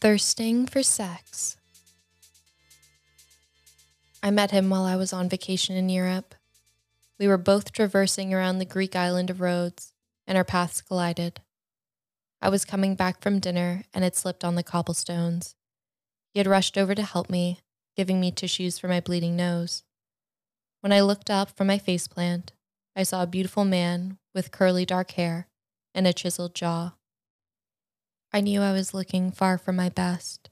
Thirsting 0.00 0.66
for 0.66 0.84
sex. 0.84 1.56
I 4.22 4.30
met 4.30 4.52
him 4.52 4.70
while 4.70 4.84
I 4.84 4.94
was 4.94 5.12
on 5.12 5.28
vacation 5.28 5.74
in 5.74 5.88
Europe. 5.88 6.36
We 7.18 7.26
were 7.26 7.36
both 7.36 7.72
traversing 7.72 8.32
around 8.32 8.58
the 8.58 8.64
Greek 8.64 8.94
island 8.94 9.28
of 9.28 9.40
Rhodes, 9.40 9.92
and 10.24 10.38
our 10.38 10.44
paths 10.44 10.82
collided. 10.82 11.40
I 12.40 12.48
was 12.48 12.64
coming 12.64 12.94
back 12.94 13.20
from 13.20 13.40
dinner 13.40 13.82
and 13.92 14.04
had 14.04 14.14
slipped 14.14 14.44
on 14.44 14.54
the 14.54 14.62
cobblestones. 14.62 15.56
He 16.32 16.38
had 16.38 16.46
rushed 16.46 16.78
over 16.78 16.94
to 16.94 17.02
help 17.02 17.28
me, 17.28 17.58
giving 17.96 18.20
me 18.20 18.30
tissues 18.30 18.78
for 18.78 18.86
my 18.86 19.00
bleeding 19.00 19.34
nose. 19.34 19.82
When 20.80 20.92
I 20.92 21.00
looked 21.00 21.28
up 21.28 21.56
from 21.56 21.66
my 21.66 21.78
faceplant, 21.80 22.50
I 22.94 23.02
saw 23.02 23.24
a 23.24 23.26
beautiful 23.26 23.64
man 23.64 24.18
with 24.32 24.52
curly 24.52 24.86
dark 24.86 25.10
hair 25.12 25.48
and 25.92 26.06
a 26.06 26.12
chiseled 26.12 26.54
jaw. 26.54 26.92
I 28.32 28.40
knew 28.40 28.60
I 28.60 28.72
was 28.72 28.92
looking 28.92 29.30
far 29.30 29.56
from 29.56 29.76
my 29.76 29.88
best, 29.88 30.50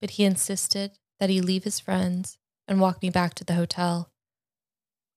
but 0.00 0.10
he 0.10 0.24
insisted 0.24 0.92
that 1.18 1.30
he 1.30 1.40
leave 1.40 1.64
his 1.64 1.80
friends 1.80 2.36
and 2.68 2.80
walk 2.80 3.00
me 3.02 3.08
back 3.08 3.34
to 3.34 3.44
the 3.44 3.54
hotel. 3.54 4.10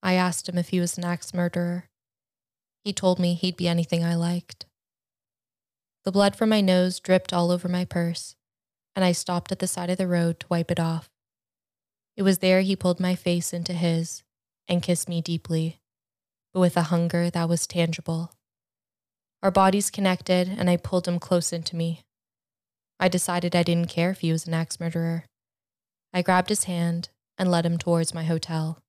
I 0.01 0.13
asked 0.13 0.47
him 0.47 0.57
if 0.57 0.69
he 0.69 0.79
was 0.79 0.97
an 0.97 1.03
axe 1.03 1.33
murderer. 1.33 1.89
He 2.83 2.93
told 2.93 3.19
me 3.19 3.33
he'd 3.33 3.57
be 3.57 3.67
anything 3.67 4.05
I 4.05 4.15
liked. 4.15 4.65
The 6.05 6.11
blood 6.11 6.37
from 6.37 6.47
my 6.49 6.61
nose 6.61 7.01
dripped 7.01 7.33
all 7.33 7.51
over 7.51 7.67
my 7.67 7.83
purse, 7.83 8.35
and 8.95 9.03
I 9.03 9.11
stopped 9.11 9.51
at 9.51 9.59
the 9.59 9.67
side 9.67 9.89
of 9.89 9.97
the 9.97 10.07
road 10.07 10.39
to 10.39 10.47
wipe 10.49 10.71
it 10.71 10.79
off. 10.79 11.09
It 12.15 12.23
was 12.23 12.37
there 12.37 12.61
he 12.61 12.77
pulled 12.77 13.01
my 13.01 13.15
face 13.15 13.51
into 13.51 13.73
his 13.73 14.23
and 14.69 14.81
kissed 14.81 15.09
me 15.09 15.21
deeply, 15.21 15.81
but 16.53 16.61
with 16.61 16.77
a 16.77 16.83
hunger 16.83 17.29
that 17.29 17.49
was 17.49 17.67
tangible. 17.67 18.31
Our 19.43 19.51
bodies 19.51 19.91
connected, 19.91 20.47
and 20.47 20.69
I 20.69 20.77
pulled 20.77 21.07
him 21.07 21.19
close 21.19 21.53
into 21.53 21.75
me. 21.75 22.03
I 22.99 23.07
decided 23.07 23.55
I 23.55 23.63
didn't 23.63 23.89
care 23.89 24.11
if 24.11 24.21
he 24.21 24.31
was 24.31 24.47
an 24.47 24.53
axe 24.53 24.79
murderer. 24.79 25.25
I 26.13 26.21
grabbed 26.21 26.49
his 26.49 26.63
hand 26.63 27.09
and 27.37 27.51
led 27.51 27.65
him 27.65 27.77
towards 27.77 28.13
my 28.13 28.23
hotel. 28.23 28.79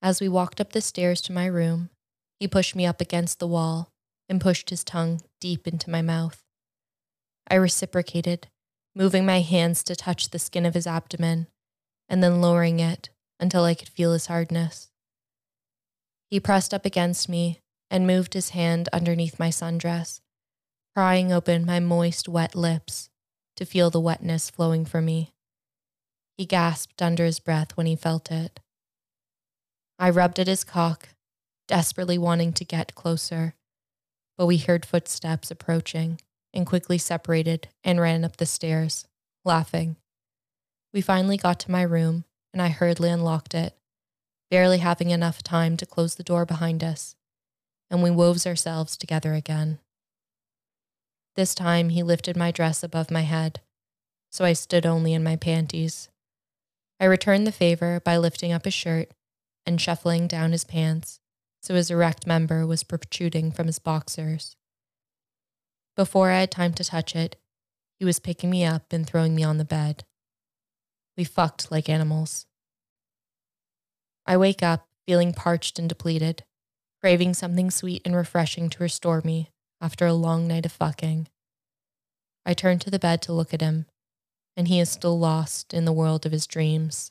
As 0.00 0.20
we 0.20 0.28
walked 0.28 0.60
up 0.60 0.72
the 0.72 0.80
stairs 0.80 1.20
to 1.22 1.32
my 1.32 1.46
room, 1.46 1.90
he 2.38 2.48
pushed 2.48 2.74
me 2.74 2.86
up 2.86 3.00
against 3.00 3.38
the 3.38 3.46
wall 3.46 3.88
and 4.28 4.40
pushed 4.40 4.70
his 4.70 4.84
tongue 4.84 5.20
deep 5.40 5.66
into 5.66 5.90
my 5.90 6.02
mouth. 6.02 6.42
I 7.48 7.54
reciprocated, 7.56 8.48
moving 8.94 9.26
my 9.26 9.40
hands 9.40 9.82
to 9.84 9.96
touch 9.96 10.30
the 10.30 10.38
skin 10.38 10.66
of 10.66 10.74
his 10.74 10.86
abdomen 10.86 11.48
and 12.08 12.22
then 12.22 12.40
lowering 12.40 12.80
it 12.80 13.10
until 13.40 13.64
I 13.64 13.74
could 13.74 13.88
feel 13.88 14.12
his 14.12 14.26
hardness. 14.26 14.90
He 16.30 16.40
pressed 16.40 16.72
up 16.72 16.86
against 16.86 17.28
me 17.28 17.60
and 17.90 18.06
moved 18.06 18.34
his 18.34 18.50
hand 18.50 18.88
underneath 18.92 19.38
my 19.38 19.50
sundress, 19.50 20.20
prying 20.94 21.32
open 21.32 21.64
my 21.64 21.80
moist, 21.80 22.28
wet 22.28 22.54
lips 22.54 23.08
to 23.56 23.64
feel 23.64 23.90
the 23.90 24.00
wetness 24.00 24.50
flowing 24.50 24.84
from 24.84 25.04
me. 25.04 25.32
He 26.36 26.46
gasped 26.46 27.00
under 27.02 27.24
his 27.24 27.40
breath 27.40 27.76
when 27.76 27.86
he 27.86 27.96
felt 27.96 28.30
it. 28.30 28.60
I 29.98 30.10
rubbed 30.10 30.38
at 30.38 30.46
his 30.46 30.64
cock, 30.64 31.10
desperately 31.68 32.18
wanting 32.18 32.52
to 32.54 32.64
get 32.64 32.94
closer, 32.94 33.54
but 34.36 34.46
we 34.46 34.58
heard 34.58 34.84
footsteps 34.84 35.50
approaching 35.50 36.20
and 36.52 36.66
quickly 36.66 36.98
separated 36.98 37.68
and 37.84 38.00
ran 38.00 38.24
up 38.24 38.36
the 38.36 38.46
stairs, 38.46 39.06
laughing. 39.44 39.96
We 40.92 41.00
finally 41.00 41.36
got 41.36 41.60
to 41.60 41.70
my 41.70 41.82
room, 41.82 42.24
and 42.52 42.60
I 42.60 42.68
hurriedly 42.68 43.08
unlocked 43.08 43.54
it, 43.54 43.76
barely 44.50 44.78
having 44.78 45.10
enough 45.10 45.42
time 45.42 45.76
to 45.78 45.86
close 45.86 46.16
the 46.16 46.22
door 46.22 46.44
behind 46.44 46.84
us 46.84 47.16
and 47.92 48.02
we 48.02 48.10
wove 48.10 48.44
ourselves 48.46 48.96
together 48.96 49.34
again. 49.34 49.78
This 51.34 51.54
time 51.54 51.90
he 51.90 52.02
lifted 52.02 52.36
my 52.36 52.50
dress 52.50 52.82
above 52.82 53.10
my 53.10 53.22
head, 53.22 53.60
so 54.30 54.44
I 54.44 54.52
stood 54.52 54.86
only 54.86 55.14
in 55.14 55.22
my 55.22 55.36
panties. 55.36 56.08
I 57.00 57.06
returned 57.06 57.46
the 57.46 57.52
favor 57.52 58.00
by 58.00 58.16
lifting 58.16 58.52
up 58.52 58.64
his 58.64 58.74
shirt 58.74 59.10
and 59.64 59.80
shuffling 59.80 60.26
down 60.26 60.52
his 60.52 60.64
pants 60.64 61.20
so 61.62 61.74
his 61.74 61.90
erect 61.90 62.26
member 62.26 62.66
was 62.66 62.82
protruding 62.82 63.52
from 63.52 63.66
his 63.66 63.78
boxers. 63.78 64.56
Before 65.96 66.30
I 66.30 66.40
had 66.40 66.50
time 66.50 66.74
to 66.74 66.84
touch 66.84 67.14
it, 67.14 67.36
he 67.98 68.04
was 68.04 68.18
picking 68.18 68.50
me 68.50 68.64
up 68.64 68.92
and 68.92 69.06
throwing 69.06 69.34
me 69.34 69.44
on 69.44 69.58
the 69.58 69.64
bed. 69.64 70.04
We 71.16 71.24
fucked 71.24 71.70
like 71.70 71.88
animals. 71.88 72.46
I 74.26 74.36
wake 74.36 74.62
up 74.62 74.88
feeling 75.06 75.32
parched 75.32 75.78
and 75.78 75.88
depleted 75.88 76.44
craving 77.00 77.34
something 77.34 77.68
sweet 77.68 78.00
and 78.04 78.14
refreshing 78.14 78.70
to 78.70 78.82
restore 78.82 79.20
me 79.24 79.50
after 79.82 80.06
a 80.06 80.14
long 80.14 80.46
night 80.46 80.64
of 80.64 80.72
fucking. 80.72 81.28
I 82.46 82.54
turn 82.54 82.78
to 82.78 82.90
the 82.90 83.00
bed 83.00 83.20
to 83.22 83.32
look 83.32 83.52
at 83.52 83.60
him, 83.60 83.86
and 84.56 84.68
he 84.68 84.78
is 84.78 84.88
still 84.88 85.18
lost 85.18 85.74
in 85.74 85.84
the 85.84 85.92
world 85.92 86.24
of 86.24 86.32
his 86.32 86.46
dreams. 86.46 87.10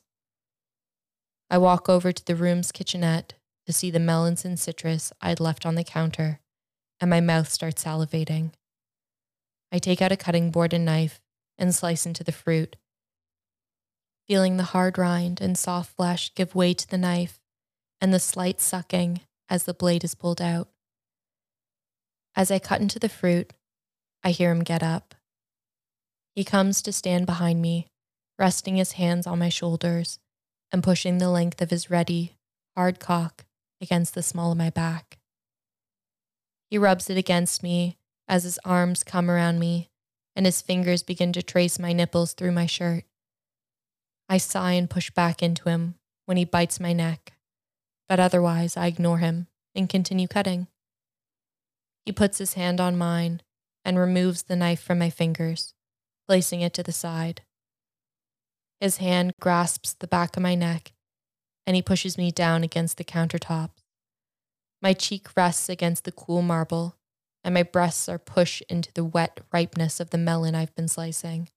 I 1.49 1.57
walk 1.57 1.89
over 1.89 2.13
to 2.13 2.25
the 2.25 2.35
room's 2.35 2.71
kitchenette 2.71 3.33
to 3.67 3.73
see 3.73 3.91
the 3.91 3.99
melons 3.99 4.45
and 4.45 4.57
citrus 4.57 5.11
I'd 5.21 5.41
left 5.41 5.65
on 5.65 5.75
the 5.75 5.83
counter, 5.83 6.39
and 7.01 7.09
my 7.09 7.19
mouth 7.19 7.49
starts 7.49 7.83
salivating. 7.83 8.51
I 9.71 9.77
take 9.77 10.01
out 10.01 10.11
a 10.11 10.17
cutting 10.17 10.49
board 10.49 10.73
and 10.73 10.85
knife 10.85 11.19
and 11.57 11.75
slice 11.75 12.05
into 12.05 12.23
the 12.23 12.31
fruit. 12.31 12.77
Feeling 14.27 14.57
the 14.57 14.63
hard 14.63 14.97
rind 14.97 15.41
and 15.41 15.57
soft 15.57 15.95
flesh 15.95 16.33
give 16.35 16.55
way 16.55 16.73
to 16.73 16.87
the 16.87 16.97
knife 16.97 17.39
and 17.99 18.13
the 18.13 18.19
slight 18.19 18.61
sucking 18.61 19.21
as 19.49 19.65
the 19.65 19.73
blade 19.73 20.03
is 20.03 20.15
pulled 20.15 20.41
out. 20.41 20.69
As 22.35 22.51
I 22.51 22.59
cut 22.59 22.81
into 22.81 22.99
the 22.99 23.09
fruit, 23.09 23.53
I 24.23 24.31
hear 24.31 24.51
him 24.51 24.63
get 24.63 24.83
up. 24.83 25.15
He 26.35 26.43
comes 26.43 26.81
to 26.83 26.93
stand 26.93 27.25
behind 27.25 27.61
me, 27.61 27.87
resting 28.39 28.77
his 28.77 28.93
hands 28.93 29.27
on 29.27 29.39
my 29.39 29.49
shoulders 29.49 30.19
and 30.71 30.83
pushing 30.83 31.17
the 31.17 31.29
length 31.29 31.61
of 31.61 31.69
his 31.69 31.89
ready, 31.89 32.37
hard 32.75 32.99
cock 32.99 33.45
against 33.81 34.13
the 34.13 34.23
small 34.23 34.51
of 34.51 34.57
my 34.57 34.69
back. 34.69 35.17
He 36.69 36.77
rubs 36.77 37.09
it 37.09 37.17
against 37.17 37.63
me 37.63 37.97
as 38.27 38.43
his 38.43 38.59
arms 38.63 39.03
come 39.03 39.29
around 39.29 39.59
me 39.59 39.89
and 40.35 40.45
his 40.45 40.61
fingers 40.61 41.03
begin 41.03 41.33
to 41.33 41.43
trace 41.43 41.77
my 41.77 41.91
nipples 41.91 42.33
through 42.33 42.53
my 42.53 42.65
shirt. 42.65 43.03
I 44.29 44.37
sigh 44.37 44.73
and 44.73 44.89
push 44.89 45.11
back 45.11 45.43
into 45.43 45.67
him 45.67 45.95
when 46.25 46.37
he 46.37 46.45
bites 46.45 46.79
my 46.79 46.93
neck 46.93 47.33
but 48.11 48.19
otherwise 48.19 48.75
I 48.75 48.87
ignore 48.87 49.19
him 49.19 49.47
and 49.73 49.87
continue 49.87 50.27
cutting. 50.27 50.67
He 52.05 52.11
puts 52.11 52.37
his 52.37 52.53
hand 52.53 52.79
on 52.79 52.97
mine 52.97 53.41
and 53.85 53.97
removes 53.97 54.43
the 54.43 54.55
knife 54.55 54.81
from 54.81 54.99
my 54.99 55.09
fingers, 55.09 55.73
placing 56.27 56.61
it 56.61 56.73
to 56.75 56.83
the 56.83 56.91
side. 56.91 57.41
His 58.79 58.97
hand 58.97 59.33
grasps 59.39 59.93
the 59.93 60.07
back 60.07 60.35
of 60.35 60.43
my 60.43 60.55
neck 60.55 60.93
and 61.65 61.75
he 61.75 61.81
pushes 61.81 62.17
me 62.17 62.31
down 62.31 62.63
against 62.63 62.97
the 62.97 63.03
countertop. 63.03 63.69
My 64.81 64.93
cheek 64.93 65.27
rests 65.35 65.69
against 65.69 66.03
the 66.03 66.11
cool 66.11 66.41
marble, 66.41 66.95
and 67.43 67.53
my 67.53 67.63
breasts 67.63 68.09
are 68.09 68.17
pushed 68.17 68.63
into 68.63 68.91
the 68.93 69.03
wet 69.03 69.39
ripeness 69.53 69.99
of 69.99 70.09
the 70.09 70.17
melon 70.17 70.55
I've 70.55 70.75
been 70.75 70.87
slicing, 70.87 71.49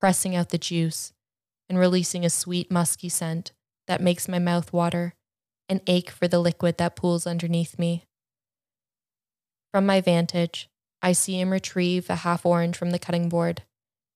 pressing 0.00 0.34
out 0.34 0.50
the 0.50 0.58
juice 0.58 1.12
and 1.68 1.78
releasing 1.78 2.24
a 2.24 2.30
sweet, 2.30 2.70
musky 2.70 3.08
scent 3.08 3.52
that 3.86 4.00
makes 4.00 4.28
my 4.28 4.38
mouth 4.38 4.72
water 4.72 5.14
and 5.68 5.80
ache 5.86 6.10
for 6.10 6.28
the 6.28 6.38
liquid 6.38 6.78
that 6.78 6.96
pools 6.96 7.26
underneath 7.26 7.78
me. 7.78 8.04
From 9.76 9.84
my 9.84 10.00
vantage, 10.00 10.70
I 11.02 11.12
see 11.12 11.38
him 11.38 11.50
retrieve 11.50 12.08
a 12.08 12.14
half 12.16 12.46
orange 12.46 12.78
from 12.78 12.92
the 12.92 12.98
cutting 12.98 13.28
board 13.28 13.64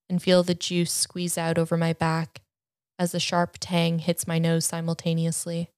and 0.09 0.19
feel 0.19 0.41
the 0.41 0.55
juice 0.55 0.91
squeeze 0.91 1.37
out 1.37 1.59
over 1.59 1.77
my 1.77 1.93
back 1.93 2.41
as 2.97 3.11
the 3.11 3.19
sharp 3.19 3.57
tang 3.59 3.99
hits 3.99 4.25
my 4.25 4.39
nose 4.39 4.65
simultaneously. 4.65 5.69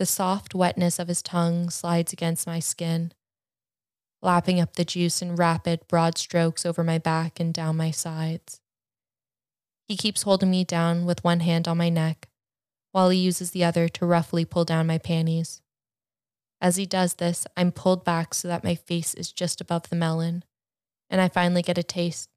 The 0.00 0.06
soft 0.06 0.56
wetness 0.56 0.98
of 0.98 1.06
his 1.06 1.22
tongue 1.22 1.70
slides 1.70 2.12
against 2.12 2.48
my 2.48 2.58
skin, 2.58 3.12
lapping 4.20 4.58
up 4.58 4.74
the 4.74 4.84
juice 4.84 5.22
in 5.22 5.36
rapid, 5.36 5.86
broad 5.86 6.18
strokes 6.18 6.66
over 6.66 6.82
my 6.82 6.98
back 6.98 7.38
and 7.38 7.54
down 7.54 7.76
my 7.76 7.92
sides. 7.92 8.58
He 9.86 9.96
keeps 9.96 10.22
holding 10.22 10.50
me 10.50 10.64
down 10.64 11.04
with 11.04 11.22
one 11.22 11.38
hand 11.38 11.68
on 11.68 11.78
my 11.78 11.90
neck 11.90 12.26
while 12.90 13.10
he 13.10 13.20
uses 13.20 13.52
the 13.52 13.62
other 13.62 13.88
to 13.90 14.04
roughly 14.04 14.44
pull 14.44 14.64
down 14.64 14.88
my 14.88 14.98
panties. 14.98 15.62
As 16.64 16.76
he 16.76 16.86
does 16.86 17.16
this, 17.16 17.46
I'm 17.58 17.72
pulled 17.72 18.06
back 18.06 18.32
so 18.32 18.48
that 18.48 18.64
my 18.64 18.74
face 18.74 19.12
is 19.12 19.32
just 19.32 19.60
above 19.60 19.90
the 19.90 19.96
melon, 19.96 20.44
and 21.10 21.20
I 21.20 21.28
finally 21.28 21.60
get 21.60 21.76
a 21.76 21.82
taste, 21.82 22.30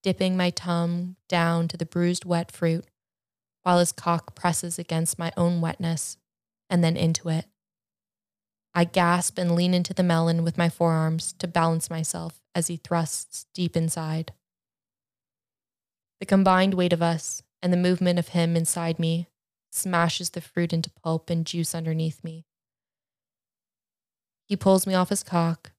dipping 0.00 0.36
my 0.36 0.50
tongue 0.50 1.16
down 1.28 1.66
to 1.66 1.76
the 1.76 1.84
bruised 1.84 2.24
wet 2.24 2.52
fruit, 2.52 2.84
while 3.64 3.80
his 3.80 3.90
cock 3.90 4.36
presses 4.36 4.78
against 4.78 5.18
my 5.18 5.32
own 5.36 5.60
wetness 5.60 6.18
and 6.70 6.84
then 6.84 6.96
into 6.96 7.28
it. 7.28 7.46
I 8.76 8.84
gasp 8.84 9.38
and 9.38 9.56
lean 9.56 9.74
into 9.74 9.92
the 9.92 10.04
melon 10.04 10.44
with 10.44 10.56
my 10.56 10.68
forearms 10.68 11.32
to 11.40 11.48
balance 11.48 11.90
myself 11.90 12.40
as 12.54 12.68
he 12.68 12.76
thrusts 12.76 13.46
deep 13.54 13.76
inside. 13.76 14.32
The 16.20 16.26
combined 16.26 16.74
weight 16.74 16.92
of 16.92 17.02
us 17.02 17.42
and 17.60 17.72
the 17.72 17.76
movement 17.76 18.20
of 18.20 18.28
him 18.28 18.54
inside 18.54 19.00
me 19.00 19.26
smashes 19.72 20.30
the 20.30 20.40
fruit 20.40 20.72
into 20.72 20.90
pulp 21.02 21.28
and 21.28 21.44
juice 21.44 21.74
underneath 21.74 22.22
me. 22.22 22.46
He 24.54 24.56
pulls 24.56 24.86
me 24.86 24.94
off 24.94 25.08
his 25.08 25.24
cock, 25.24 25.72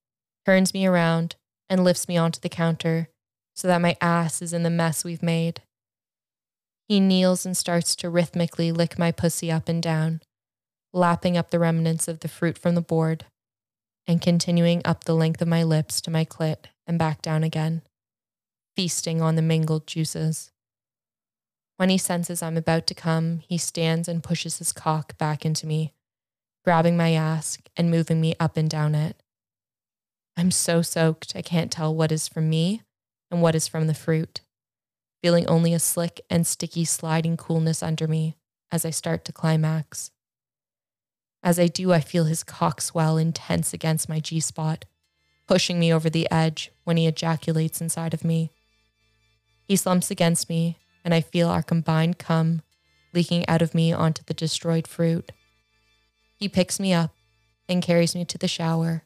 turns 0.45 0.73
me 0.73 0.85
around, 0.85 1.37
and 1.69 1.81
lifts 1.81 2.09
me 2.09 2.17
onto 2.17 2.41
the 2.41 2.49
counter 2.49 3.07
so 3.55 3.69
that 3.69 3.79
my 3.79 3.95
ass 4.01 4.41
is 4.41 4.51
in 4.51 4.63
the 4.63 4.69
mess 4.69 5.05
we've 5.05 5.23
made. 5.23 5.61
He 6.89 6.99
kneels 6.99 7.45
and 7.45 7.55
starts 7.55 7.95
to 7.95 8.09
rhythmically 8.09 8.73
lick 8.73 8.99
my 8.99 9.13
pussy 9.13 9.49
up 9.49 9.69
and 9.69 9.81
down, 9.81 10.19
lapping 10.91 11.37
up 11.37 11.51
the 11.51 11.59
remnants 11.59 12.09
of 12.09 12.19
the 12.19 12.27
fruit 12.27 12.57
from 12.57 12.75
the 12.75 12.81
board, 12.81 13.23
and 14.07 14.21
continuing 14.21 14.81
up 14.83 15.05
the 15.05 15.15
length 15.15 15.41
of 15.41 15.47
my 15.47 15.63
lips 15.63 16.01
to 16.01 16.11
my 16.11 16.25
clit 16.25 16.65
and 16.85 16.99
back 16.99 17.21
down 17.21 17.45
again, 17.45 17.81
feasting 18.75 19.21
on 19.21 19.37
the 19.37 19.41
mingled 19.41 19.87
juices. 19.87 20.51
When 21.77 21.87
he 21.87 21.97
senses 21.97 22.43
I'm 22.43 22.57
about 22.57 22.87
to 22.87 22.93
come, 22.93 23.39
he 23.47 23.57
stands 23.57 24.09
and 24.09 24.21
pushes 24.21 24.57
his 24.57 24.73
cock 24.73 25.17
back 25.17 25.45
into 25.45 25.65
me, 25.65 25.93
grabbing 26.65 26.97
my 26.97 27.13
ass 27.13 27.59
and 27.77 27.91
moving 27.91 28.19
me 28.19 28.33
up 28.39 28.57
and 28.57 28.67
down 28.69 28.95
it. 28.95 29.21
I'm 30.35 30.49
so 30.49 30.81
soaked, 30.81 31.33
I 31.35 31.43
can't 31.43 31.71
tell 31.71 31.93
what 31.93 32.11
is 32.11 32.27
from 32.27 32.49
me 32.49 32.81
and 33.29 33.39
what 33.39 33.53
is 33.53 33.67
from 33.67 33.85
the 33.85 33.93
fruit, 33.93 34.41
feeling 35.21 35.47
only 35.47 35.75
a 35.75 35.79
slick 35.79 36.21
and 36.27 36.45
sticky 36.45 36.83
sliding 36.83 37.37
coolness 37.37 37.83
under 37.83 38.07
me 38.07 38.35
as 38.71 38.83
I 38.83 38.89
start 38.89 39.23
to 39.25 39.31
climax. 39.31 40.09
As 41.43 41.59
I 41.59 41.67
do, 41.67 41.93
I 41.93 41.99
feel 41.99 42.23
his 42.23 42.43
cock 42.43 42.81
swell 42.81 43.15
intense 43.15 43.71
against 43.71 44.09
my 44.09 44.19
G 44.19 44.39
spot, 44.39 44.85
pushing 45.47 45.79
me 45.79 45.93
over 45.93 46.09
the 46.09 46.27
edge 46.31 46.71
when 46.83 46.97
he 46.97 47.05
ejaculates 47.05 47.79
inside 47.79 48.15
of 48.15 48.25
me. 48.25 48.49
He 49.67 49.75
slumps 49.75 50.09
against 50.09 50.49
me 50.49 50.79
and 51.03 51.13
I 51.13 51.21
feel 51.21 51.47
our 51.47 51.61
combined 51.61 52.17
cum 52.17 52.63
leaking 53.13 53.47
out 53.47 53.61
of 53.61 53.75
me 53.75 53.93
onto 53.93 54.23
the 54.25 54.33
destroyed 54.33 54.87
fruit. 54.87 55.31
He 56.45 56.49
picks 56.49 56.79
me 56.79 56.93
up 56.93 57.09
and 57.67 57.81
carries 57.81 58.13
me 58.13 58.23
to 58.25 58.37
the 58.37 58.47
shower 58.47 59.01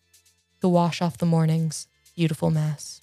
to 0.60 0.68
wash 0.68 1.02
off 1.02 1.18
the 1.18 1.26
morning's 1.26 1.88
beautiful 2.14 2.52
mess. 2.52 3.00